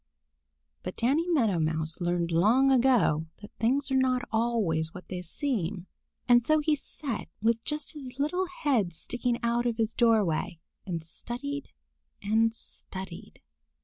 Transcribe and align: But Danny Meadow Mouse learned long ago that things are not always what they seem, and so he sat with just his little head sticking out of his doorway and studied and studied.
But 0.81 0.95
Danny 0.97 1.29
Meadow 1.29 1.59
Mouse 1.59 2.01
learned 2.01 2.31
long 2.31 2.71
ago 2.71 3.27
that 3.39 3.51
things 3.59 3.91
are 3.91 3.95
not 3.97 4.27
always 4.31 4.95
what 4.95 5.07
they 5.09 5.21
seem, 5.21 5.85
and 6.27 6.43
so 6.43 6.57
he 6.57 6.75
sat 6.75 7.27
with 7.39 7.63
just 7.63 7.93
his 7.93 8.15
little 8.17 8.47
head 8.47 8.93
sticking 8.93 9.37
out 9.43 9.67
of 9.67 9.77
his 9.77 9.93
doorway 9.93 10.57
and 10.87 11.03
studied 11.03 11.69
and 12.19 12.55
studied. 12.55 13.41